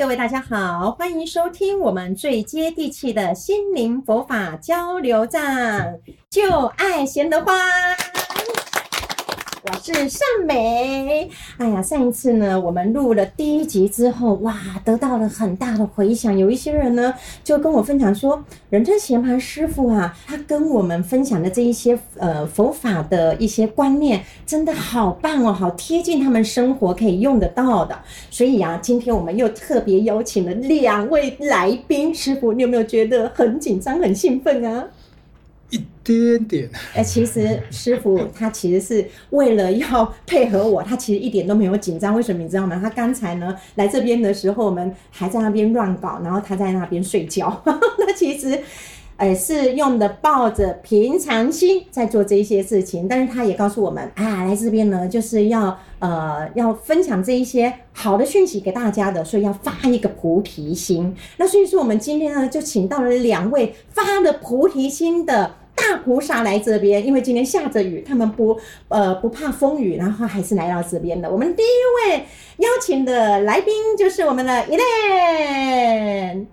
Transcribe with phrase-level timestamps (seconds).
[0.00, 7.54] 各位大家好，欢迎收听我们最接地气的心灵佛法交流站，就爱贤得欢。
[9.62, 11.28] 我是尚美。
[11.58, 14.56] 哎呀，上一次呢，我们录了第一集之后，哇，
[14.86, 16.36] 得到了很大的回响。
[16.36, 17.12] 有一些人呢，
[17.44, 27.98] 就跟我分享说，仁增贤槃师傅啊，他跟我们分享的这一些呃佛法的一些观念，真的好棒哦，好贴近他们生活可以用得到的。
[28.30, 34.86] 所以啊，今天我们又特别邀请了两位来宾，师傅，你有没有觉得很紧张、很兴奋啊？
[35.70, 42.14] 一点点，哎，其实师傅他其实是为了要配合我，他其实一点都没有紧张。
[42.14, 42.78] 为什么你知道吗？
[42.82, 47.62] 他刚才呢来这边的时候，我们还在那边乱搞，然后他在那边睡觉。
[47.98, 48.58] 那其实，
[49.16, 53.06] 哎，是用的抱着平常心在做这一些事情。
[53.06, 61.14] 但是他也告诉我们，啊，来这边呢就是要呃要分享这一些好的讯息给大家的，所以要发一个菩提心。
[61.36, 65.59] 那所以说，我们今天呢就请到了两位发了菩提心的。
[65.80, 71.30] 大菩萨来这边，因为今天下着雨，他们不呃不怕风雨，然后还是来到这边的。
[71.30, 72.24] 我们第一位
[72.58, 76.44] 邀请的来宾就是我们的 Elaine。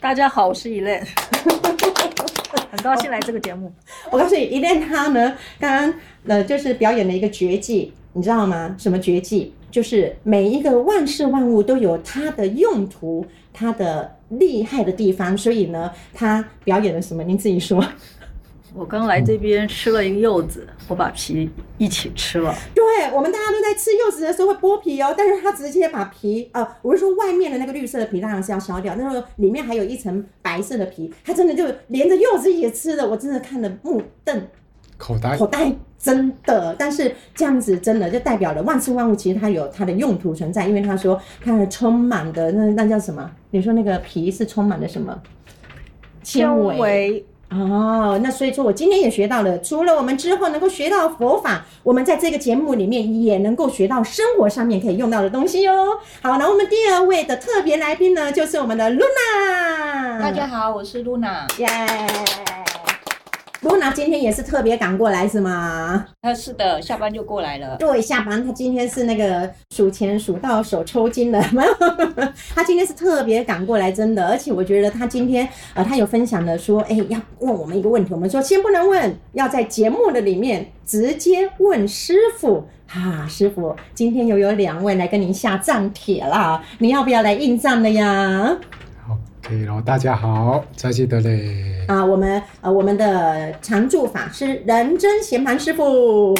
[0.00, 1.04] 大家好，我是 Elaine，
[2.70, 3.72] 很高兴来这个节目。
[4.10, 5.94] 我告诉你，Elaine 她呢，刚刚
[6.26, 8.76] 呃就是表演了一个绝技，你知道吗？
[8.78, 9.52] 什么绝技？
[9.70, 17.22] 就是每一个万事万物都有它的用途，它的厉害的地方，所以呢，她表演了什么？
[17.22, 17.84] 您自己说。
[18.72, 22.54] 我刚来这边吃了一个柚子，我把皮一起吃了。
[22.72, 34.40] 对，我们大家都在吃柚子的时候会剥皮哦，但是它直接把皮，呃，我是说外面的那个绿色的皮当然是要削掉，那个里面还有一层白色的皮，它真的就连着柚子一起吃的，我真的看得目瞪
[34.96, 36.74] 口呆，口呆，真的。
[36.78, 43.28] 但是这样子真的就代表了万事万物其实它有它的用途存在，因为他说它充满的那那叫什么？
[43.50, 45.20] 你说那个皮是充满了什么？
[46.22, 47.26] 纤维。
[47.50, 55.98] 哦，那所以说我今天也学到了，除了我们之后能够学到佛法，我们在这个节目里面也能够学到生活上面可以用到的东西哦。
[56.22, 60.20] 好，那我们第二位的特别来宾呢，就是我们的露娜。
[60.20, 61.46] 大家好，我是露娜。
[61.58, 61.66] 耶。
[63.62, 66.06] 噜那今天也是特别赶过来是吗？
[66.22, 67.76] 啊，是的，下班就过来了。
[67.76, 71.42] 对，下班他今天是那个数钱数到手抽筋了，
[72.54, 74.26] 他今天是特别赶过来，真的。
[74.26, 82.64] 而且我觉得他今天呃，他有分享的说，哎，要问我们一个问题，我们说先不能问，要在节目的里面直接问师傅。
[82.86, 88.56] 哈、啊，师傅，今天又有两位来跟您下战帖啦，你要不要来应战的呀？
[89.50, 91.84] 可以喽，大家好，再见的嘞。
[91.88, 96.36] 啊，我们呃，我们的常住法师仁真贤槃师傅，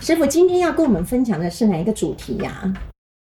[0.00, 2.72] 师傅今天要跟我们分享的是哪一个主题呀、啊？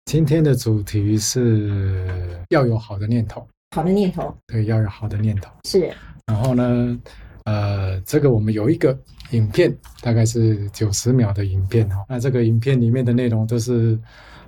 [0.08, 2.06] 今天的主题是
[2.50, 5.50] 要有好的念头，好的念头，对，要有好的念头。
[5.64, 5.90] 是。
[6.26, 7.00] 然后呢，
[7.46, 8.94] 呃，这个我们有一个
[9.32, 12.04] 影片，大概是九十秒的影片哈。
[12.10, 13.98] 那这个影片里面的内容都是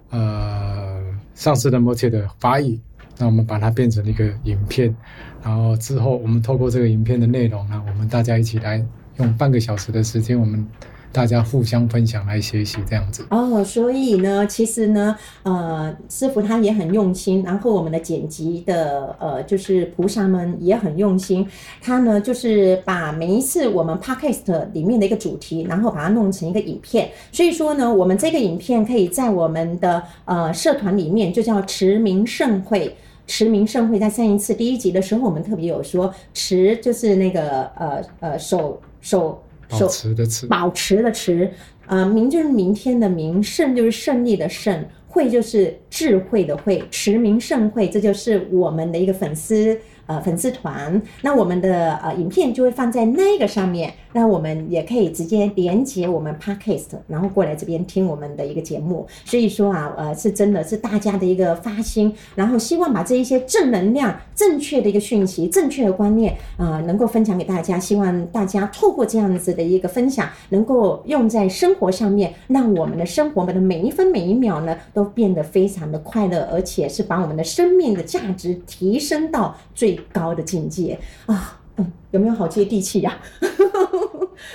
[0.09, 1.02] 呃
[1.34, 2.78] 上师的摩切的法语。
[3.19, 4.96] 那我们把它变成一个影片，
[5.44, 8.81] 然后之后我们透过这个影片的内容呢，我们大家一起来
[9.18, 10.66] 用半个小时的时间，我们
[11.12, 13.25] 大家互相分享来学习这样子。
[13.31, 15.13] 哦，所以呢，其实呢，
[15.44, 21.46] 呃，师傅他也很用心，然后我们的剪辑的呃，就是菩萨们也很用心，
[21.81, 27.09] 他呢就是把每一次我们 Podcast 里面的一个主题，然后把它弄成一个影片。
[27.34, 32.96] 所以说呢，我们这个影片可以在我们的呃社团里面，就叫持明盛会。
[33.29, 41.51] 持名盛会在上一次第一集的时候，我们特别有说，驰就是那个呃呃守守守保持的持，保持的持，
[41.85, 49.79] 呃明就是明天的明，胜就是胜利的胜，会就是智慧的会，驰名盛会，这就是我们的一个粉丝。
[50.09, 59.06] 呃，粉丝团，那我们的呃影片就会放在那个上面，那我们也可以直接连接我们 Podcast，然后过来这边听我们的一个节目。
[59.23, 67.78] 所以说啊，呃，是真的是大家的一个发心，然后希望把这一些正能量、正确的一个讯息、正确的观念啊、能够分享给大家。
[67.78, 83.17] 希望大家透过这样子的一个分享，能够用在生活上面，让我们的生活们的每一分每一秒呢，都变得非常的快乐，而且是把我们的生命的价值提升到最高的境界啊，嗯，有没有好接地气呀？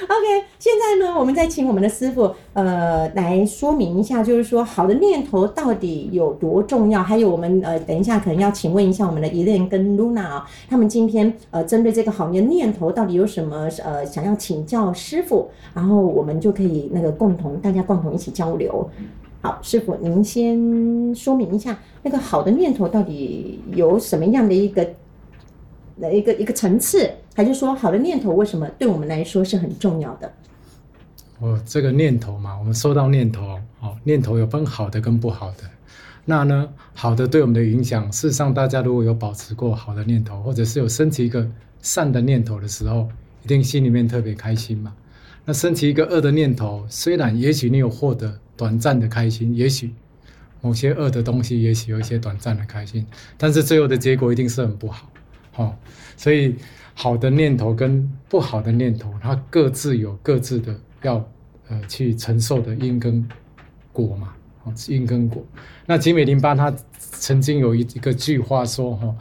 [0.04, 7.02] OK，现在呢，我们再请我们的师傅呃来说明一下，就是说好的念头到底有多重要？
[7.02, 18.88] 还有我们呃等一下可能要请问一下我们的伊莲跟 Luna 啊，他们今天呃针对这个好的念头到底有什么呃想要请教师傅，然后我们就可以那个共同大家共同一起交流。
[19.42, 24.88] 好，师傅您先说明一下，那个好的念头到底有什么样的一个
[26.12, 30.32] 一个一个层次，还是说好的念头为什么对我们来说是很重要的？
[31.40, 35.64] 哦，这个念头嘛，我们说到念头，哦，念头有分好的跟不好的。
[36.24, 41.46] 那呢，好的对我们的影响，事实上大家如果有保持过好的念头，或者是有升起一个
[41.82, 43.08] 善的念头的时候，
[43.42, 44.94] 一定心里面特别开心嘛。
[45.44, 49.92] 那升起一个恶的念头，虽然也许你有获得短暂的开心，也许
[50.62, 53.06] 某些恶的东西，也许有一些短暂的开心，
[53.36, 55.10] 但是最后的结果一定是很不好。
[55.56, 55.76] 哦，
[56.16, 56.56] 所以
[56.94, 61.16] 好的念头跟不好的念头，它各自有各自的要
[61.68, 63.26] 呃去承受的因跟
[63.92, 64.32] 果嘛。
[64.64, 65.44] 哦，因跟果。
[65.84, 69.14] 那吉美林巴他曾经有一一个句话说：哈，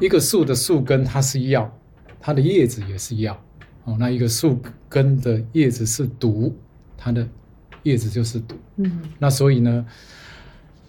[0.00, 1.70] 一个树的树根它是药，
[2.18, 3.38] 它的叶子也是药。
[3.84, 4.58] 哦，那一个树
[4.88, 6.56] 根的叶子是毒，
[6.96, 7.28] 它的
[7.82, 8.56] 叶子就是毒。
[8.76, 9.84] 嗯，那所以呢，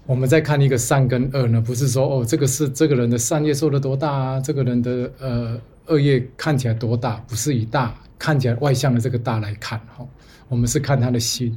[0.10, 10.04] 我们在看一个善跟恶呢，不是说哦，这个是这个人的善业做得多大啊，这个人的呃恶业看起来多大，不是以大看起来外向的这个大来看哈，
[10.48, 11.56] 我们是看他的心。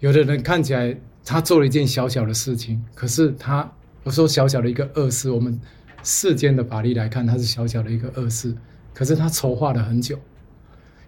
[0.00, 0.92] 有的人看起来
[1.24, 3.70] 他做了一件小小的事情，可是他
[4.02, 5.56] 我说小小的一个恶事，我们
[6.02, 8.52] 世间的法力来看，他是小小的一个恶事，
[8.92, 10.18] 可是他筹划了很久。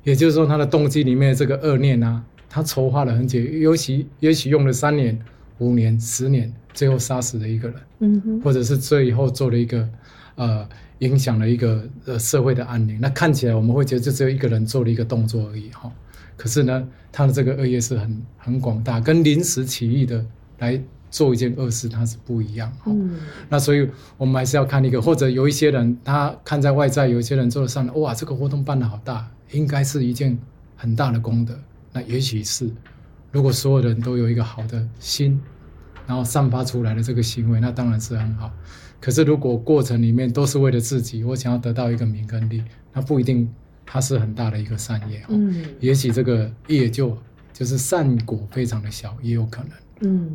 [0.04, 5.18] 也就是说，他的动机里面的这个恶念啊，他筹划了很久，尤其也许用了三年、
[5.58, 9.88] 五年、十年，最后杀死了一个人，嗯哼，或者是最后做了一个，
[10.34, 10.68] 呃，
[10.98, 12.98] 影响了一个呃社会的安宁。
[13.00, 15.90] 那看起来我们会觉得这只有一个人做了一个动作而已哈，
[16.36, 20.24] 可是呢，他的这个恶业是很很广大，跟临时起意的
[20.58, 20.80] 来
[21.10, 22.92] 做一件恶事，它是不一样哈。
[22.92, 23.18] 嗯，
[23.48, 29.26] 那所以我们还是要看一个，或者有一些人他看在外在，有一些人做了善，哇，这个活动办得好大。
[29.52, 30.36] 应该是一件
[30.74, 31.56] 很大的功德，
[31.92, 32.68] 那也许是，
[33.32, 35.40] 如果所有人都有一个好的心，
[36.06, 38.52] 然后散发出来的这个行为，那当然是很好。
[39.00, 43.48] 可是如果过程里面都是为了自己，我想要得到一个名跟利，那不一定
[43.84, 45.22] 它是很大的一个善业。
[45.28, 47.16] 嗯，也许这个业就
[47.52, 49.70] 就是善果非常的小，也有可能。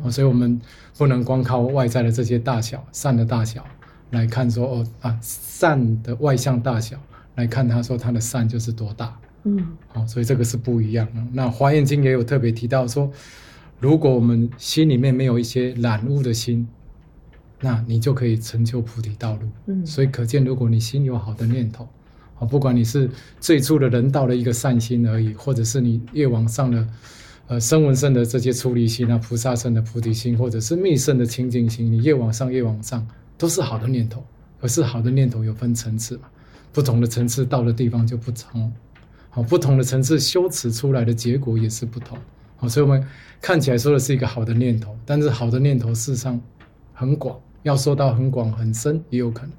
[0.02, 0.60] 嗯，所以我们
[0.96, 3.64] 不能光靠外在的这些大小善的大小
[4.10, 6.96] 来看说哦啊善的外向大小。
[7.34, 11.22] 来看，他说他的善就是多大，嗯，好，所以这个是不一样的。
[11.32, 13.10] 那《华严经》也有特别提到说，
[13.80, 16.66] 如果我们心里面没有一些染污的心，
[17.60, 19.48] 那你就可以成就菩提道路。
[19.66, 21.88] 嗯，所以可见，如果你心有好的念头，
[22.38, 23.10] 啊，不管你是
[23.40, 26.88] 最初的人道的一个善心而已，或者是你越往上的，
[27.48, 33.06] 呃，声闻圣的这些出离心啊，菩萨圣的菩提心，或者是密圣的清净心，你越往上越往上，
[33.36, 34.24] 都是好的念头。
[34.60, 36.28] 可是好的念头有分层次嘛？
[36.72, 38.72] 不同的层次到的地方就不同，
[39.34, 42.18] 好，不同的层次修持出来的结果也是不同，
[42.56, 43.02] 好，所以我们
[43.40, 46.38] 看起来说的是一个好的念头，但是好的念头事实上
[46.92, 49.52] 很广，要说到很广很深也有可能，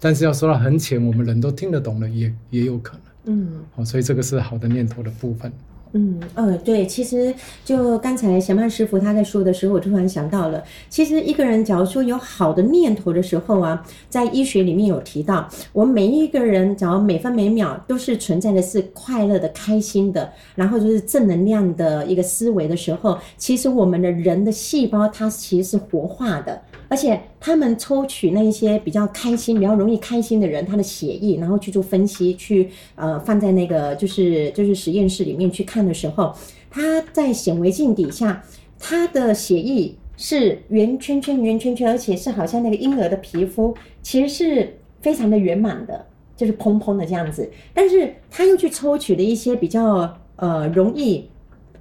[0.00, 5.52] 但是要说到很浅，我们人都听得懂的也也有可能，嗯，好，所以这个是好的念头的部分。
[5.92, 7.34] 嗯，呃，对，其实
[7.64, 26.62] 就刚才小曼师傅他在说的时候，我突然想到了，其实一个人假如说有好的念头的时候啊，在医学里面有提到，我们每一个人假如每分每秒都是存在的是快乐的、开心的，然后就是正能量的一个思维的时候，其实我们的人的细胞它其实是活化的。
[26.90, 36.34] 而且他们抽取那一些比较开心、比较容易开心的人，他的血液，然后去做分析，去呃放在那个就是就是实验室里面去看的时候，
[36.68, 38.44] 他在显微镜底下，
[38.76, 46.04] 他的血液是圆圈圈、圆圈圈，而且是好像那个婴儿的皮肤，其实是非常的圆满的，
[46.36, 47.48] 就是蓬蓬的这样子。
[47.72, 51.29] 但是他又去抽取了一些比较呃容易。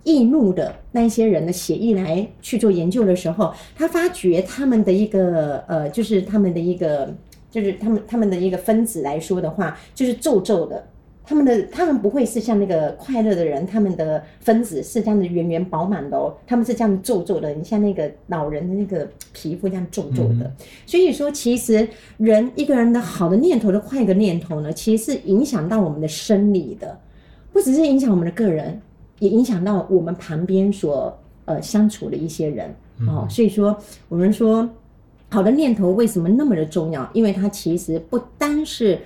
[0.04, 7.14] 易怒的那一些人的血液来去做研究的时候，他发觉他们的一个呃，就是他们的一个，
[7.52, 10.88] 就是他们他们的一个分子来说的话，就是皱皱的。
[11.24, 17.54] 他们的他们不会是像那个快乐的人，他们的分子是这样的圆圆饱满的哦，他们是这样皱皱的。
[17.54, 20.46] 你像那个老人的那个皮肤这样皱皱的。
[20.46, 20.52] 嗯、
[20.88, 21.88] 所以说，其实
[22.18, 27.00] 人一个人的好的念头的坏的念头呢，其实是影响到我们的生理的，
[27.54, 28.82] 不只是影响我们的个人。
[29.20, 32.74] 也影响到我们旁边所呃相处的一些人
[33.08, 34.68] 哦，所以说我们说
[35.30, 37.10] 好的念头为什么那么的重要？
[37.14, 39.00] 因为它其实不单是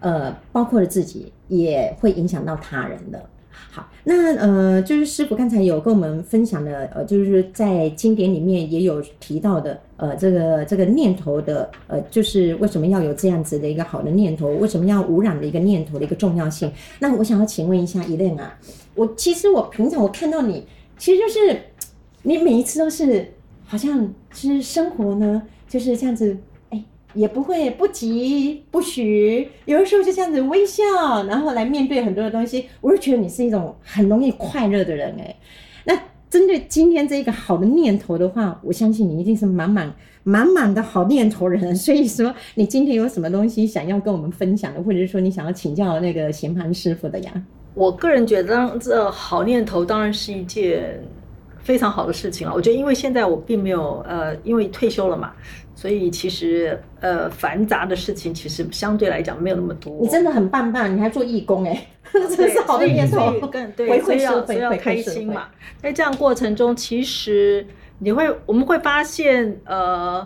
[0.00, 3.22] 呃包括了自己，也会影响到他人的。
[3.70, 14.48] 好，那呃就是师傅刚才有跟我们分享的呃，就是在经典里面也有提到的呃这个这个念头的呃，就是为什么要有这样子的一个好的念头？
[14.56, 16.72] 为什么要无染的一个念头的一个重要性？
[16.98, 18.58] 那我想要请问一下 Elaine 啊。
[18.96, 20.66] 我其实我平常我看到你，
[20.98, 21.60] 其实就是
[22.22, 23.32] 你每一次都是
[23.64, 26.36] 好像其实生活呢就是这样子，
[26.70, 26.82] 哎，
[27.14, 30.82] 也不会不疾不徐，有的时候就这样子微笑，
[31.28, 35.36] 然后来面对很多的东西，我就觉得你是一种很容易快乐的人哎。
[35.84, 35.96] 那
[36.28, 41.76] 针对今天这一个好的念头的话，我相信你一定是满满满满的好念头人。
[41.76, 47.44] 所以说，你今天有什么东西想要跟我们分享的，或者是说你想要请教那个贤盘师傅的呀？
[47.76, 51.00] 我个人觉得，这好念头当然是一件。
[51.66, 55.32] 非常好的事情了，我觉得，因为现在我并没有呃，因为退休了嘛，
[55.74, 59.98] 所以其实呃繁杂的事情其实相对来讲没有那么多。
[60.00, 61.88] 你真的很棒棒，你还做义工哎，
[62.36, 65.48] 这是好的念头，更对，所以要所以要开心嘛。
[65.82, 67.66] 在这样过程中，其实
[67.98, 70.24] 你会我们会发现呃，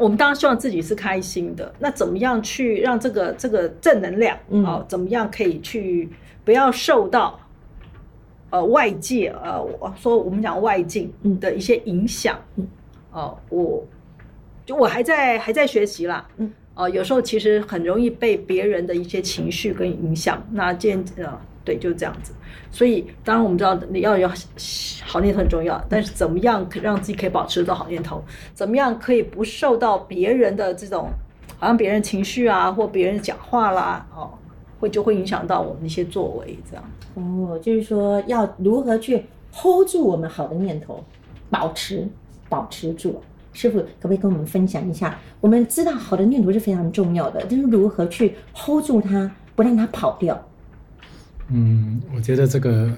[0.00, 6.08] 我们当然希望自己是开心的，那怎么样去让这个这个正能量啊、怎么样可以去
[6.44, 7.38] 不要受到。
[8.50, 12.68] 呃，外界呃，我说我们讲外境的一些影响，嗯，
[13.10, 13.86] 哦、呃，我
[14.66, 22.32] 就我还在还在学习啦，嗯，哦、呃，有时候其实很容易被别人的一些情绪跟影响，那见呃，对，就是这样子。
[22.70, 24.28] 所以当然我们知道你要有
[25.04, 28.22] 好念头很重要，但是怎么样让自己可以保持这好念头，
[28.54, 31.08] 怎么样可以不受到别人的这种
[31.58, 34.30] 好像别人情绪啊或别人讲话啦，哦。
[34.80, 41.04] 会就会影响到我们一些作为，这样哦，就是说要如何去 hold 住我们好的念头，
[41.48, 42.04] 保持
[42.48, 43.22] 保持住。
[43.52, 45.16] 师傅可不可以跟我们分享一下？
[45.40, 50.44] 我们知道好的念头是非常重要的，但是如何去 hold 住它，不让它跑掉？
[51.52, 52.90] 嗯，我觉得这个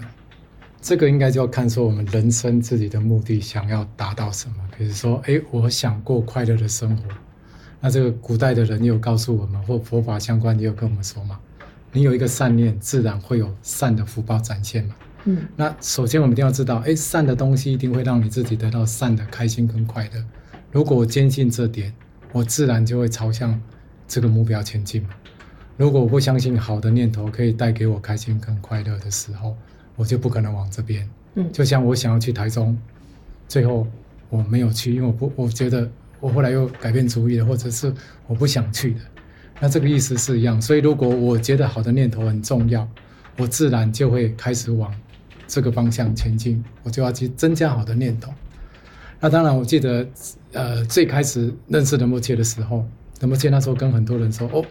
[0.80, 4.54] 这个应该就要看说我们人生自己的目的想要达到什么。
[4.76, 7.02] 比如说，哎，我想过快乐的生活，
[7.80, 11.38] 那这个古代的人也有告诉我们，或佛法相关也有跟我们说嘛。
[11.92, 14.94] 你有一个善念，自然会有善的福报展现嘛。
[15.25, 20.25] 嗯，那首先我们一定要知道，哎，善的东西一定会让你自己得到善的开心跟快乐。
[20.70, 21.94] 如果我坚信这点，
[22.32, 23.61] 我自然就会朝向
[24.08, 25.11] 这个目标前进嘛。
[25.76, 29.57] 如果我不相信好的念头可以带给我开心跟快乐的时候，
[29.97, 31.09] 我就不可能往这边。
[31.35, 32.78] 嗯，就像我想要去台中，
[33.49, 33.87] 最后
[34.31, 35.90] 我没有去，因为我不，我觉得
[36.21, 37.93] 我后来又改变主意了，或者是
[38.26, 39.00] 我不想去的。
[39.61, 42.88] 那这个意思是一样，所以如果我觉得好的念头很重要，
[43.37, 44.95] 我自然就会开始往
[45.47, 48.33] 这个方向前进，我就要去增加好的念头。
[49.21, 50.07] 那当然，我记得，
[50.52, 52.85] 呃，最开始认识仁波切的时候，
[53.21, 54.64] 仁波切那时候跟很多人说：“哦，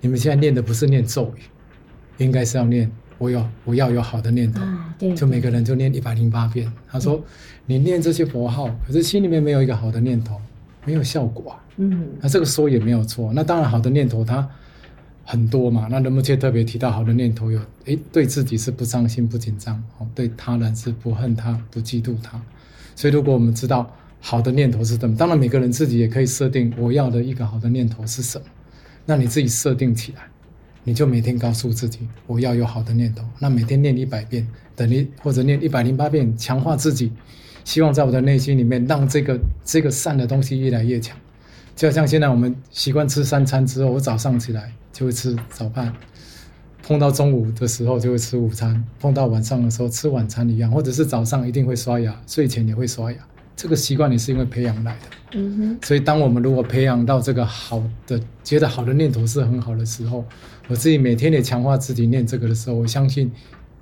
[0.00, 1.40] 你们现在念的不是念咒语，
[2.24, 4.62] 应该是要念我有我要有好的念头。
[4.62, 6.70] 啊”对，就每个人就念一百零八遍。
[6.88, 7.24] 他说：“嗯、
[7.66, 10.40] 你念这些佛号，可是心里面没有一个好的念头，
[10.84, 13.32] 没有效果啊。”嗯，那这个说也没有错。
[13.32, 14.46] 那当然，好的念头它
[15.24, 15.88] 很多嘛。
[15.90, 22.40] 那仁波切特别提到，好的念头有，诶，对自己是不伤心不紧张，哦，对他人是不恨他不嫉妒他。
[22.94, 23.90] 所以，如果我们知道
[24.20, 28.44] 好的念头是什么，当然每个人自己也可以设定我要的一个好的念头是什么。
[29.06, 30.22] 那你自己设定起来，
[30.84, 33.24] 你就每天告诉自己我要有好的念头。
[33.38, 37.12] 那每天念一百遍，等于或者念一百零八遍，强化自己，
[37.64, 41.16] 希望在我的内心里面让这个这个善的东西越来越强。
[41.74, 45.92] 就像现在我们习惯吃三餐之后，我早上起来就会吃早饭，
[46.82, 53.18] 碰到中午的时候就会吃午餐，碰到晚上的时候吃晚餐一样，或者是早上一定会刷牙，睡前也会刷牙。
[53.60, 55.38] 这个习惯你是因为培养来的。
[55.38, 55.78] 嗯哼。
[55.82, 60.24] 所以当我们如果培养到这个好的、觉得好的念头是很好的时候，
[60.68, 63.30] 我自己每天也强化自己念这个的时候，我相信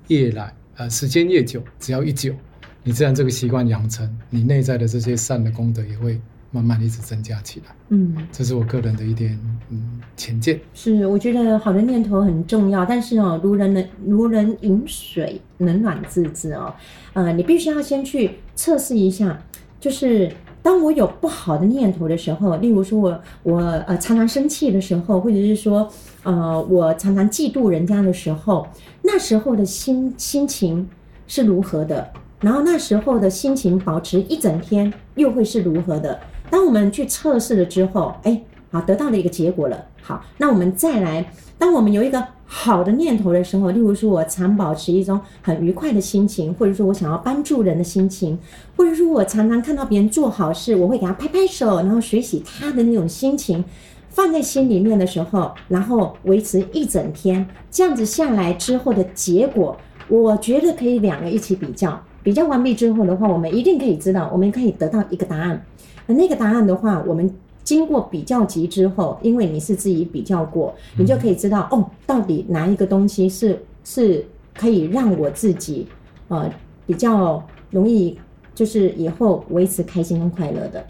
[0.09, 2.35] 越来呃时间越久，只要一久，
[2.83, 6.21] 你自然这个习惯养成，你内在的这些善的功德也会。
[6.51, 10.59] 慢慢一直增加起来，嗯，这是我个人的一点嗯浅见。
[10.73, 16.75] 是，我觉得好的念头很重要，但是哦，如人能如人饮水，冷暖自知哦。
[17.13, 19.39] 呃，你必须要先去测试一下，
[19.81, 20.31] 就是
[20.63, 25.89] 当我有不好的念头的时候，例如说我我呃常常生气的时候，或者是说
[26.23, 28.67] 呃我常常嫉妒人家的时候，
[29.03, 30.89] 那时候的心心情
[31.27, 32.11] 是如何的？
[32.41, 36.19] 然后那时候的心情保持一整天又会是如何的？
[36.51, 38.41] 当我们去测试了之后，哎，
[38.71, 39.87] 好，得到了一个结果了。
[40.03, 48.39] 好，那我们再来，当我们有一个好的念头的时候，例如说我常保持一种很愉快的心情，或者说我想要帮助人的心情，
[48.77, 53.65] 或者说我常常看到别人做好事，我会给他拍拍手，然后学习他的那种心情，
[54.09, 59.77] 放在心里面的时候，然后维持一整天，这样子下来之后的结果，
[60.09, 65.63] 我觉得可以两个一起比较，比较完毕之后的话，我们一定可以知道，我们可以得到一个答案。
[66.07, 67.31] 那那个答案的话，我们
[67.69, 75.87] 经过比较级之后，因为你是自己比较过，你就可以知道哦，到底哪一个东西是是可以让我自己
[76.29, 76.51] 呃
[76.87, 78.19] 比较容易
[78.55, 80.83] 就是以后维持开心跟快乐的。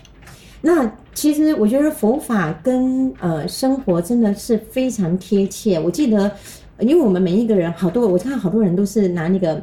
[0.60, 5.80] 那其实我觉得佛法跟呃生活真的是非常贴切。
[5.80, 6.30] 我记得，
[6.78, 9.60] 因为我们每一个人好多，我看好多人都是拿那个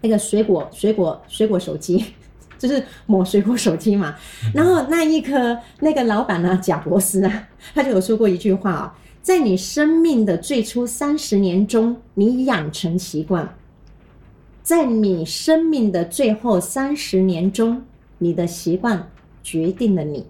[0.00, 2.04] 那个水果水果水果手机，
[2.66, 4.14] 就是抹水果手机嘛。
[4.54, 13.46] 然后那一颗那个老板呢，贾伯斯啊，他就有说过一句话啊，在你生命的最初三十年中，你养成习惯；
[14.62, 17.82] 在你生命的最后三十年中，
[18.18, 19.08] 你的习惯。
[19.46, 20.24] 决定了你，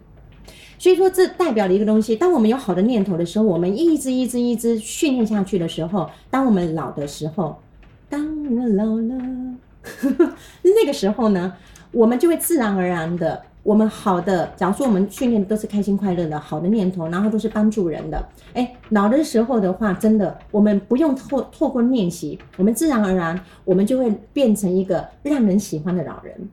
[0.76, 2.16] 所以说这代表了一个东西。
[2.16, 7.56] 当我们有好的念头的时候，我们一直一直一直训练下去的时候，当我们老的时候，
[8.08, 8.26] 当
[8.56, 9.14] 我老了，
[10.62, 11.54] 那个时候呢，
[11.94, 18.22] 我们就会自然而然的，我们好的，假如说我们训练的都是开心快乐的好的念头，然后都是帮助人的，
[18.52, 26.48] 哎，老的时候的话，真的，我们不用透透过练习，我们自然而然，我们就会变成一个让人喜欢的老人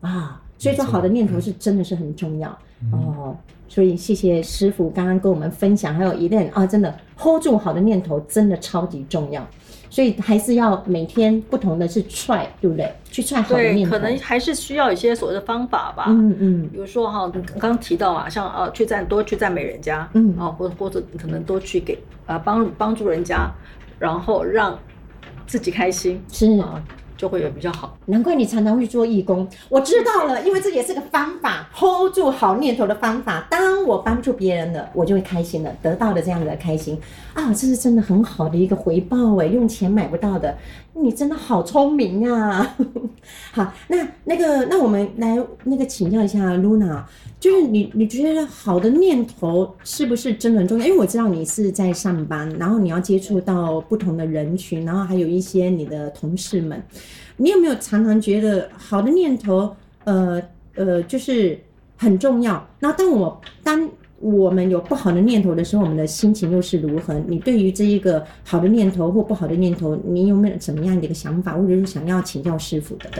[0.00, 0.40] 啊。
[0.58, 2.56] 所以说，好的念头是真的是很重要
[2.92, 3.36] 哦。
[3.66, 9.44] 所以谢谢师傅刚刚跟我们分享，还有一念啊，真的 hold 住好的念头真的超级重要。
[9.92, 12.90] 所以还是要每天不同的去 try，对不对？
[13.10, 13.56] 去 try 好的。
[13.56, 16.06] 对，可能还是需要一些所谓的方法吧。
[16.08, 16.68] 嗯嗯。
[16.72, 23.52] 比如说哈，刚刚提到啊，像呃，去赞多去赞美人家，嗯啊，或或者可能多去给啊帮帮助人家，
[23.98, 24.78] 然后让
[25.46, 26.82] 自己开心是啊。
[27.22, 29.46] 就会有比较好，难怪你常常会去做义工。
[29.68, 33.46] 我知道了，因为这也是个方法，hold 住好念头的方法。
[33.48, 37.00] 当我帮助别人了，我就会开心了，得到了这样的开心
[37.32, 40.52] 啊，这是真的很好的一个回报哎，用钱买不到的。
[40.94, 42.76] 你真的好聪明啊！
[43.52, 47.02] 好，那那个，那我们来那个请教一下 Luna，
[47.40, 50.86] 就是你你觉得好的念头是不是真的很重要？
[50.86, 56.82] 因为我知道你是在上班，然后你要接触到不同的人群，然后还有一些你的同事们，
[57.36, 60.42] 你有没有常常觉得好的念头，呃
[60.74, 61.58] 呃，就是
[61.96, 62.68] 很重要？
[62.80, 63.88] 那当我当。
[64.22, 67.12] 我们有不好的念头的时候，我们的心情又是如何？
[67.26, 73.10] 你对于这一个好的念头或不好的念头，你有没有怎么样的一个想法，或者是想要请教师傅的？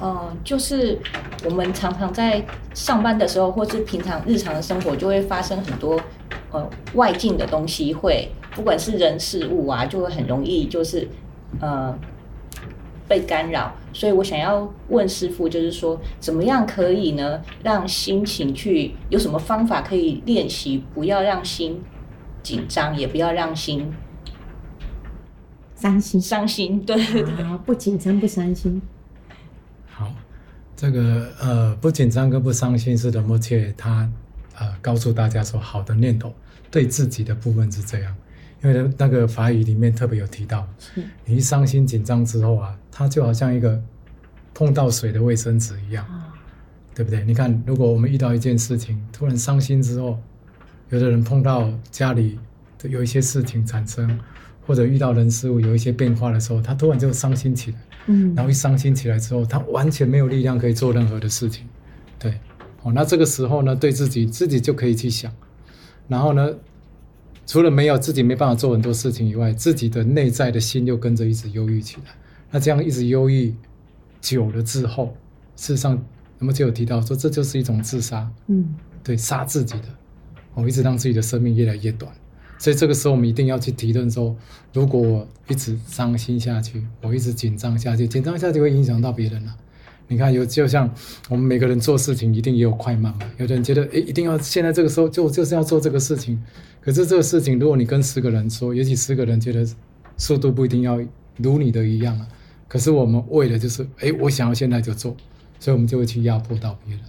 [0.00, 0.98] 呃，就是
[1.44, 5.98] 我们常常在上班的时候，或是平常日常的生活，就会发生很多
[6.52, 11.08] 呃外境的东西，会不管是人事物啊，就会很容易就是
[11.60, 11.96] 呃。
[13.06, 17.40] 被干扰，所以我想要问师傅，就是说，怎么样可以呢？
[17.62, 21.80] 让心情去有什么方法可以练习，不要让心
[22.42, 23.90] 紧张，也不要让心
[25.76, 26.20] 伤心。
[26.20, 28.82] 伤心，对对对，啊、不紧张不伤心。
[29.86, 30.12] 好，
[30.74, 34.10] 这个呃，不紧张跟不伤心是的，默切他
[34.58, 36.34] 呃告诉大家说，好的念头
[36.68, 38.16] 对自己的部分是这样。
[38.64, 40.66] 因为那个法语里面特别有提到，
[41.26, 43.78] 你一伤心紧张之后啊，它就好像一个
[44.54, 46.06] 碰到水的卫生纸一样，
[46.94, 47.22] 对不对？
[47.24, 50.18] 你看，如果我们遇到一件事情，突然伤心之后，
[50.88, 52.38] 有的人碰到家里
[52.84, 54.18] 有一些事情产生，
[54.66, 61.66] 或者遇到人事物有一些变化的时候，他突然就伤心起来，嗯，然后一伤心起来之后，他完全没有力量可以做任何的事情，
[62.18, 62.40] 对，
[62.82, 65.30] 哦，那这个时候呢，对自己自己就可以去想，
[66.08, 66.48] 然后呢，
[67.46, 72.14] 除了没有自己没办法做很多事情以外，自己的内在的心又跟着一直忧郁起来。
[72.50, 73.54] 那这样一直忧郁
[74.20, 75.16] 久了之后，
[75.56, 76.02] 事实上，
[76.38, 78.30] 那么就有提到说，这就是一种自杀。
[78.46, 79.88] 嗯，对，杀自己的，
[80.54, 82.10] 哦，一直让自己的生命越来越短。
[82.58, 84.34] 所以这个时候，我们一定要去提论说，
[84.72, 89.56] 如果我一直伤心下去，我一直紧张下去，紧张下去会影响到别人了。
[90.06, 90.92] 你看，有就像
[91.30, 93.20] 我们每个人做事情，一定也有快慢嘛。
[93.38, 96.40] 有的人觉得，诶，一定要现在这个时候就就是要做这个事情。
[96.80, 99.66] 可是这个事情，如果你跟十个人说，也许十个人觉得
[100.18, 101.00] 速度不一定要
[101.38, 102.28] 如你的一样啊。
[102.68, 105.16] 可是我们为了就是，诶，我想要现在就做，
[105.58, 107.02] 所以我们就会去压迫到别人。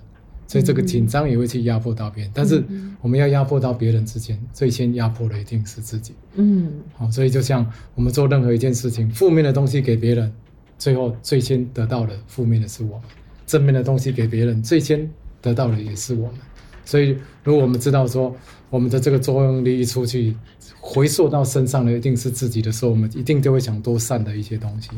[0.48, 2.32] 所以这个紧张也会去压迫到别人。
[2.34, 2.64] 但是
[3.02, 6.14] 我们要压迫到别人之前，最先压迫的一定是自己。
[6.36, 10.32] 嗯，好，所以就像我们做任何一件事情，负面的东西给别人。
[10.78, 13.04] 最后最先得到的负面的是我们，
[13.48, 15.10] 正面的东西给别人，最先
[15.42, 16.36] 得到的也是我们。
[16.84, 18.36] 所以，如果我们知道说
[18.70, 20.36] 我们的这个作用力一出去，
[20.80, 24.92] 回溯到身上的一定是自己的时候，我们一定就会想多善的一些东西。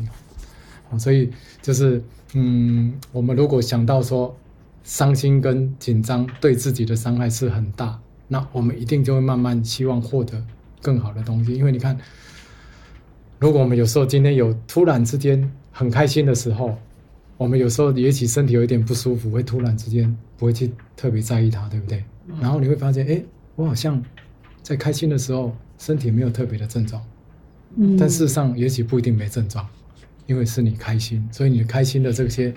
[0.98, 1.30] 所以
[1.62, 2.02] 就是，
[2.34, 4.36] 嗯，我们如果想到说
[4.84, 10.44] 伤心跟紧张对自己的伤害是很大，那我们一定就会慢慢希望获得
[10.82, 11.54] 更好的东西。
[11.54, 11.96] 因为你看，
[13.38, 15.50] 如果我们有时候今天有突然之间。
[15.78, 16.76] 很开心的时候，
[17.36, 22.02] 我们有时候也许身体有一点不舒服，会突然之间不会去特别在意它，对不对？
[22.40, 23.22] 然后你会发现，哎，
[23.54, 24.02] 我好像
[24.60, 27.00] 在开心的时候身体没有特别的症状，
[27.76, 29.64] 嗯，但事实上也许不一定没症状，
[30.26, 32.52] 因为是你开心，所以你开心的这些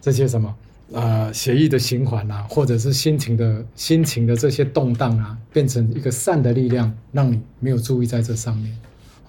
[0.00, 0.52] 这些什么
[0.90, 8.76] 呃血液的循环啊，或者是心情的心情的这些动荡啊，变成一个善的力量，让你没有注意在这上面。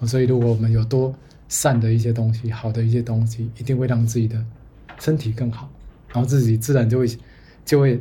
[0.04, 1.14] 所以，如果我们有多
[1.50, 4.42] 善的一些东西，好的一些东西，一定会让自己的
[5.00, 5.68] 身体更好，
[6.08, 7.06] 然后自己自然就会
[7.64, 8.00] 就会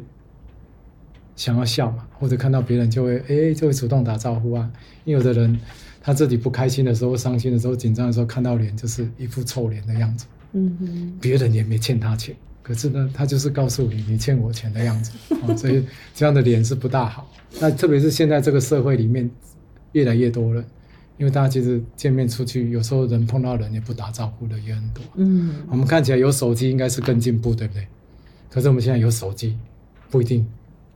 [1.35, 4.71] 想要笑嘛，或者看到别人就会哎就会主动打招呼啊。
[5.03, 5.59] 因为有的人
[5.99, 10.27] 他自己不开心的时候、伤心的时候、紧张的时候，看到脸就是一副臭脸的样子。
[10.53, 15.11] 嗯哼，别人也没欠他钱，可是呢，他就是告诉你你欠我钱的样子。
[15.41, 15.83] 哦，所以
[16.13, 17.27] 这样的脸是不大好。
[17.59, 19.27] 那特别是现在这个社会里面，
[19.93, 20.63] 越来越多了。
[21.19, 25.03] 因为大家其实见面出去，有时候人碰到人也不打招呼的也很多。
[25.15, 27.85] 嗯，我们看起来有手机应该是更进步，对不对？
[28.49, 29.57] 可是我们现在有手机，
[30.09, 30.47] 不一定，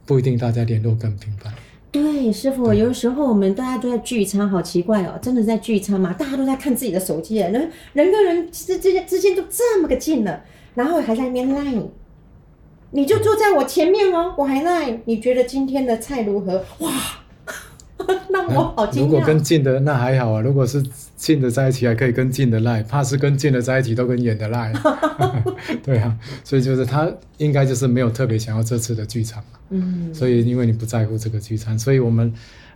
[0.05, 1.53] 不一定大家联络更频繁。
[1.91, 6.13] 对，师父，对有时候我们大家都在聚餐，好奇怪哦，真的在聚餐嘛？
[6.13, 7.51] 大家都在看自己的手机，人
[7.91, 10.41] 人跟人之之间之间都这么个近了，
[10.73, 11.83] 然后还在那边赖，
[12.91, 16.63] 你就坐在我前面哦，我还赖，你觉得今天的菜如何？
[16.79, 16.89] 哇！
[18.29, 19.05] 那我好惊讶。
[19.05, 20.83] 如果跟近的那还好啊，如果是
[21.15, 24.73] 近的在一起，还可以跟近的赖，怕是跟近的在一起都跟远的赖。
[25.83, 29.43] 对啊，所以就是他应该就是没有特别想要这次的聚餐。
[29.69, 32.31] 嗯，所以因为你不在乎这个聚餐，所以我们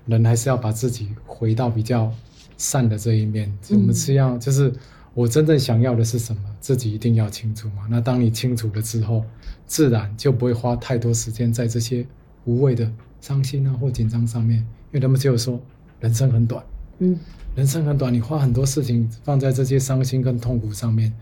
[0.06, 2.12] 人还是要把自己回到比较
[2.58, 3.52] 善的这一面。
[3.72, 4.72] 我们是要就是
[5.14, 7.84] 我真正想要的是什么，自己一定要清楚嘛。
[7.90, 9.24] 那当你清楚了之后，
[9.66, 12.06] 自然就不会花太多时间在这些
[12.46, 14.66] 无谓的伤心啊或紧张上面。
[14.92, 15.60] 因为他们只有说，
[16.00, 16.64] 人生很短，
[17.00, 17.18] 嗯，
[17.56, 21.14] 人生很短，你花很多事情放在这些伤心跟痛苦上面，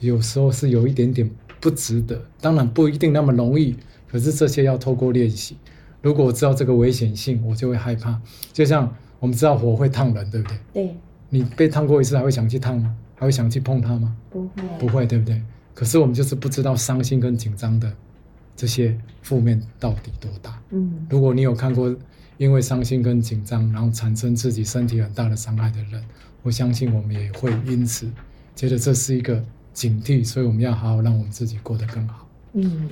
[0.00, 1.30] 有时候是有一点点
[1.60, 2.20] 不值得。
[2.40, 3.76] 当然不一定那么容易，
[4.10, 5.56] 可是这些要透过练习。
[6.00, 8.20] 如果我知道这个危险性，我就会害怕。
[8.52, 10.58] 就像我们知道火会烫人，对不对？
[10.72, 10.96] 对。
[11.28, 12.94] 你被烫过一次，还会想去烫吗？
[13.14, 14.16] 还会想去碰它吗？
[14.30, 15.40] 不会，不会，对不对？
[15.74, 17.90] 可是我们就是不知道伤心跟紧张的
[18.56, 20.60] 这些负面到底多大。
[20.70, 21.94] 嗯，如果你有看过。
[22.38, 26.02] 因为伤心跟紧张，然后产生自己身体很大的伤害的人，
[26.42, 28.10] 我相信我们也会因此
[28.56, 29.42] 觉得这是一个
[29.72, 32.26] 警惕，所以我们要好好让我们自己过得更好。
[32.54, 32.88] 嗯，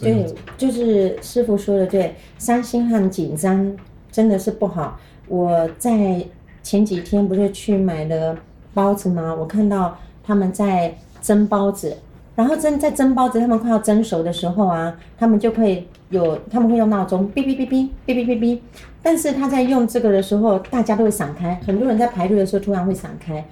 [0.00, 3.76] 对，就是师傅说的对，伤心和紧张
[4.12, 5.00] 真的是不好。
[5.26, 6.24] 我在
[6.62, 8.36] 前几天不是去买了
[8.74, 9.34] 包子吗？
[9.34, 11.96] 我看到他们在蒸包子，
[12.34, 18.58] 然后蒸在蒸包子，他们快要蒸熟的时候啊，他们就会有，他们会用闹钟哔哔哔哔哔哔哔哔。
[19.02, 21.54] 但是他在用这个的时候，大家都会闪开。
[21.66, 23.44] 很多人在排队的时候突然会闪开，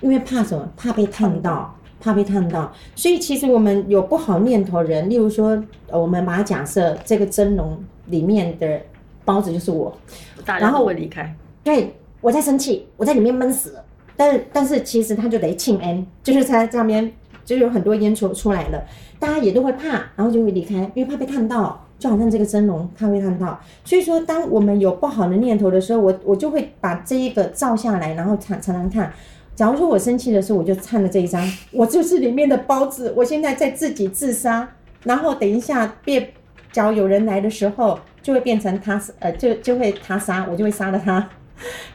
[0.00, 0.68] 因为怕什么？
[0.76, 2.72] 怕被烫到，怕被烫到。
[2.94, 8.80] 所以其实我们有不好念头人，例如说，我们把它假设这个蒸笼里面的
[9.24, 9.96] 包子就是我，
[10.44, 11.34] 然后我离开。
[11.62, 13.84] 对，我在生气，我在里面闷死了。
[14.16, 17.12] 但是但是其实他就得庆恩，就是在这边
[17.46, 18.84] 就有很多烟出出来了，
[19.18, 21.82] 大家也都会怕，然后就会离开，因为怕被烫到。
[21.98, 23.58] 就好像这个蒸笼，他会看到。
[23.82, 29.10] 所以说，当我们有不好的念头的时候，我我就会把这一个照下来，然后常常常看。
[29.54, 33.14] 假如说我生气的时候，我就看了这一张，我就是里面的包子。
[33.16, 34.68] 我现在在自己自杀，
[35.04, 36.34] 然后等一下别，
[36.70, 41.26] 假如有人来的时候，就会变成他，呃，就就会他杀，我就会杀了他，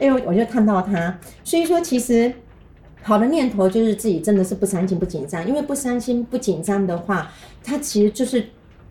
[0.00, 0.66] 因为我就看。
[0.66, 1.16] 到他。
[1.44, 2.32] 所以说，其实
[3.02, 7.30] 好的念头就是自己真的是不伤心不紧张，因为不伤心不紧张的话，
[7.62, 8.44] 它其实就是。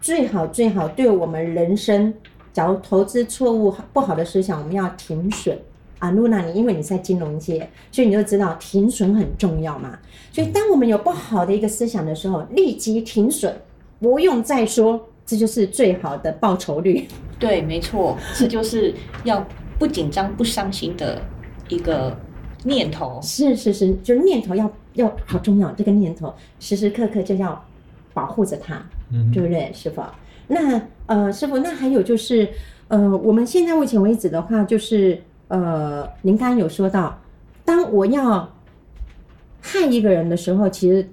[0.04, 2.12] 最好最好，对我们人生，
[2.52, 5.56] 假如投资错误不好的思想，我们要停损
[6.00, 6.10] 啊。
[6.10, 10.00] 露娜，你因为你在金融界，所以你就知道停损很重要嘛。
[10.32, 13.56] 所以当我们有不好的一个思想的时候，立即停损，
[14.00, 17.08] 不用再说，这就是最好的报酬率。
[17.38, 18.92] 对，没错，这就是
[19.24, 19.46] 要
[19.78, 21.22] 不紧张、不伤心的
[21.70, 22.18] 一个
[22.64, 23.20] 念头。
[23.22, 27.64] 是是是，就是念头要要好重要，这个念头时时刻刻就要
[28.14, 28.82] 保护着它。
[29.12, 30.02] 嗯，对不对，师傅？
[30.48, 32.48] 那呃，师傅，那还有就是，
[32.88, 37.20] 呃，我们现在目前为止的话，就是呃，您刚刚有说到，
[37.66, 38.50] 当我要
[39.62, 41.08] 害一个人的时候，其实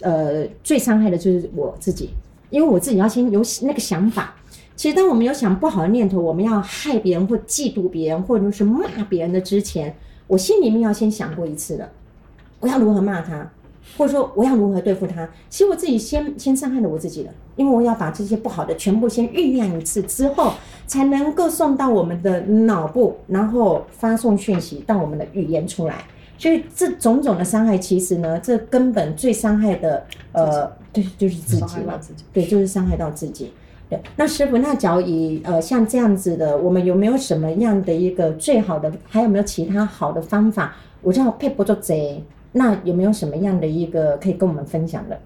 [0.00, 2.10] 呃，最伤害的就是我自己，
[2.50, 4.34] 因为我自己要先有那个想法。
[4.74, 9.94] 其实，当我们有想不好的念头，我们要害别人或嫉妒别人，或者是骂别人的之前，
[10.26, 11.88] 我心里面要先想过一次了，
[12.60, 13.50] 我要如何骂他。
[13.98, 15.28] 或者说我要如何对付他？
[15.50, 20.54] 其实我自己先先伤害了我自己了，因为我要把这些不好的全部先酝酿一次之后，
[20.86, 26.04] 才能够送到我们的脑部，然后发送讯息到我们的语言出来。
[26.38, 32.00] 所以这种种的伤害，其实呢，这根本最伤害的，呃，对，就是自己了。
[32.32, 33.52] 对，就是伤害到自己。
[34.16, 38.92] 那师傅，那假如以呃像这样子的，我们有没有什么样的一个最好的？
[39.08, 40.76] 还有没有其他好的方法？
[41.00, 42.22] 我叫配不做贼。
[42.54, 45.18] 那有没有什么样的一个可以跟我们分享的？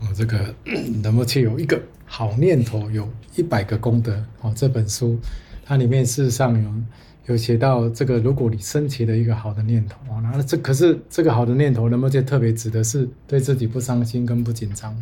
[0.00, 4.50] 哦，这个仁波切有一个好念头，有一百个功德哦。
[4.56, 5.18] 这本书
[5.62, 6.70] 它里面事实上有
[7.26, 14.96] 有写到这个，如果你升起了一个好的念头哦，然后这可是这个好的念头，仁波切特别指的是对自己不伤心跟不紧张，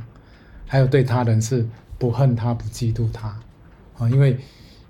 [0.66, 1.66] 还有对他人是
[1.98, 3.28] 不恨他不嫉妒他。
[3.98, 4.38] 啊，因为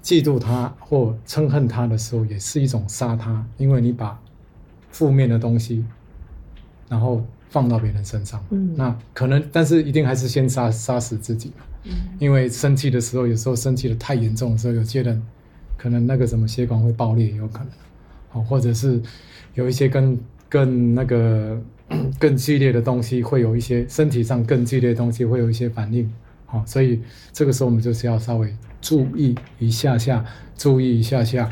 [0.02, 4.18] 嫉妒他或憎恨他的时候，也是一种杀他，因为你把
[4.90, 5.84] 负面的东西，
[6.88, 7.24] 然后。
[7.50, 15.22] 放到别人身上，嗯，那可能，但是一定还是先杀杀死自己嘛，嗯，因为生气的时候，有时候生气的太严重的时候，有些人
[15.76, 17.68] 可能那个什么血管会爆裂，有可能，
[18.28, 19.00] 好，或者是
[19.54, 21.56] 有一些更更那个
[22.18, 26.10] 更剧烈的东西，会有一些身体上更剧烈的东西会有一些反应，
[26.46, 27.00] 好，所以
[27.32, 30.24] 这个时候我们就是要稍微注意一下下，
[30.56, 31.50] 注意一下下，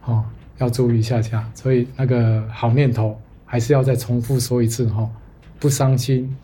[0.00, 0.24] 好，
[0.58, 5.08] 要注意一下下，所以那个好念头还是要再重复说一次哈。
[5.58, 6.36] 不伤心，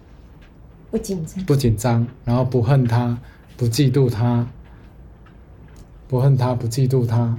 [0.90, 3.18] 不紧张，不紧张，然后不恨他，
[3.58, 4.46] 不嫉妒他，
[6.08, 7.38] 不恨他，不嫉妒他，好，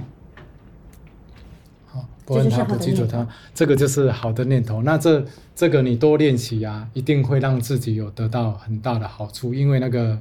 [2.24, 4.82] 不恨他，不记住他，这个就是好的念头。
[4.82, 9.54] 那这这个你多练习啊，一定会让自己有得到很大的好处。
[9.54, 10.18] 因为那个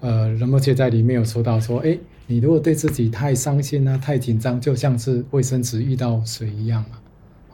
[0.00, 6.98] 呃，仁波切在里面有说到说，哎，你如果对自己太伤心啊，太紧张，就像是卫生纸遇到水一样嘛，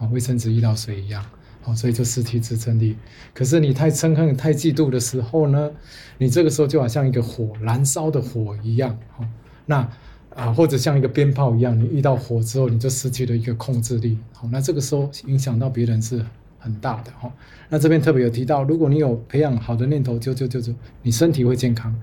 [0.00, 1.24] 啊，卫生纸遇到水一样。
[1.66, 2.94] 哦，所以就失去支撑力。
[3.32, 5.70] 可是你太憎恨、太嫉妒的时候呢，
[6.18, 8.98] 你这个时候就好像一个火燃烧的火一样。
[9.16, 9.26] 哦，
[9.64, 9.88] 那
[10.34, 14.18] 啊，或者像一个鞭炮一样，你遇到火之后，你就失去了一个控制力。
[14.32, 16.24] 好，那这个时候影响到别人是
[16.58, 17.12] 很大的。
[17.12, 17.32] 哈，
[17.68, 21.94] 那这边特别有提到，如果你有培养好的念头，就就就就，你身体会健康。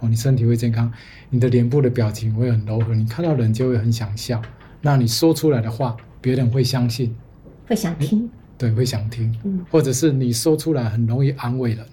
[0.00, 0.92] 哦，你身体会健康，
[1.30, 4.42] 你的脸部的表情会很柔和，你看到人就会很想笑。
[4.82, 7.16] 那你说出来的话，别人会相信，
[7.66, 8.28] 会想听。
[8.58, 9.34] 对，会想听，
[9.70, 11.86] 或者是你说出来很容易安慰人，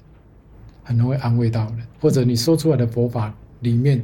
[0.83, 4.03] 很容易安慰到人，或者你说出来的佛法里面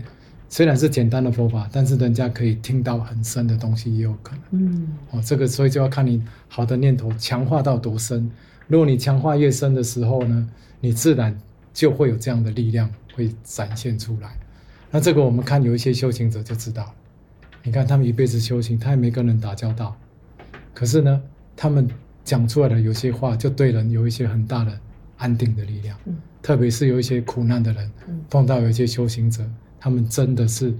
[0.49, 4.41] 虽然是简单的佛法，但是人家可以听到很深的东西，也有可能。
[4.51, 8.29] 嗯，哦，这个所以就要看你好的念头强化到多深。
[8.67, 10.49] 如果你强化越深的时候呢，
[10.81, 11.37] 你自然
[11.73, 14.31] 就会有这样的力量会展现出来。
[14.91, 16.93] 那这个我们看有一些修行者就知道了，
[17.63, 19.95] 你看他们一辈子修行，他也没跟人打交道，
[20.73, 21.21] 可是呢，
[21.55, 21.87] 他们。
[22.25, 24.79] 讲出来的有些话，就对人有一些很大的
[25.17, 25.97] 安定的力量。
[26.05, 29.43] 嗯，特别是有一些苦难的人，嗯，碰到有一些修行者，
[29.79, 30.73] 他们真的是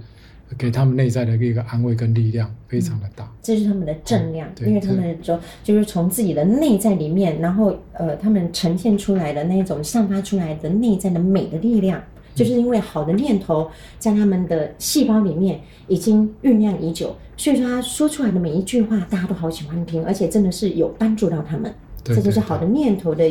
[0.58, 3.24] 给他们内在的一个安慰跟力量，非常的大。
[3.24, 12.02] 嗯，这是他们的正量，嗯，因为他们就就是从自己的内在里面，然后呃，他们呈现出来的那种散发出来的内在的美的力量。
[12.32, 21.74] 就是因为好的念头在他们的细胞里面已经酝酿已久，所以说他说出来的每一句话，大家都好喜欢听，而且真的是有帮助到他们。
[22.04, 23.24] 这就是好的念头的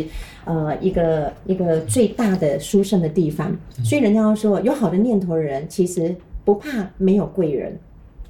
[0.45, 3.55] 呃一个一个最大的殊胜的地方。
[3.83, 7.77] 所以人家说，有好的念头的人，其实不怕没有贵人，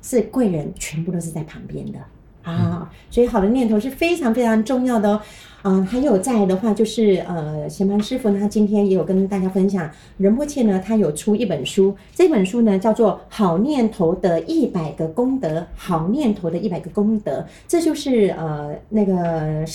[0.01, 1.99] 是贵人全部都是在旁边的。
[2.41, 5.21] 啊，所以好的念头是非常非常重要的哦。
[5.63, 19.65] 嗯，还有再来的话，就是呃，贤盘师傅呢，他今天也有跟大家分享，仁波切呢，他有出一本书，这本书呢叫做《好念头的一百个功德》，好念头的一百个功德，这就是呃那个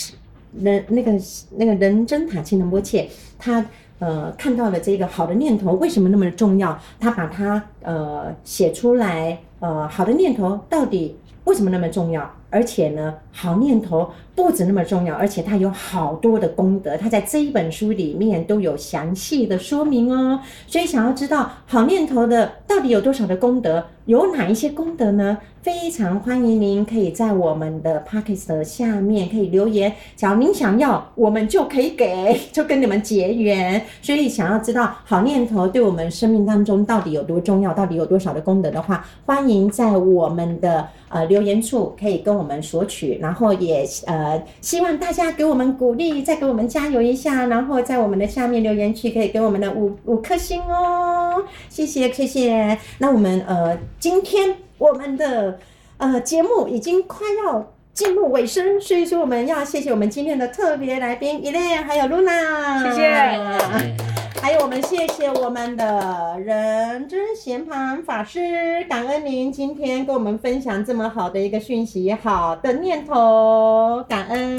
[0.59, 1.13] 人那个
[1.57, 3.65] 那个人真塔钦仁波切，他
[3.99, 12.31] 呃看到了这个好的念头为什么那么重要，他把它呃写出来，呃，好的念头到底为什么那么重要？
[12.55, 20.39] 而且呢，好念头不止那么重要，而且它有好多的功德，它在这一本书里面都有详细的说明哦。
[20.69, 25.39] 所以想要知道好念头的到底有多少的功德，有哪一些功德呢？
[25.63, 33.83] 非常欢迎您可以在我们的 Podcast 下面可以留言，只要您想要，我们就可以给， 就跟你们结缘。
[34.03, 52.79] 所以想要知道好念头对我们生命当中到底有多重要，到底有多少的功德的话，欢迎在我们的呃留言处可以跟我我们索取，然后也呃希望大家给我们鼓励，再给我们加油一下，然后在我们的下面留言区可以给我们的五五颗星哦，谢谢谢谢。
[52.99, 54.57] 那我们呃今天。
[54.77, 55.57] 我们的
[55.99, 64.24] 呃节目已经快要进入尾声，所以说我们要谢谢我们今天的特别来宾 Elaine 还有 Luna，谢谢。
[64.45, 74.59] 还有我们谢谢我们的人之贤盘法师，感恩您今天跟我们分享这么好的一个讯息，好的念头，感恩。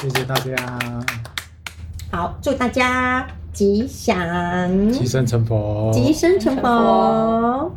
[0.00, 0.54] 谢谢大家。
[2.12, 7.72] 好，祝大家吉祥，吉生成佛，吉生成佛。